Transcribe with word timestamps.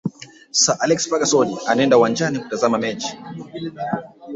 sir 0.51 0.77
alex 0.81 1.07
ferguson 1.09 1.57
anaenda 1.67 1.97
uwanjani 1.97 2.39
kutazama 2.39 2.77
mechi 2.77 3.17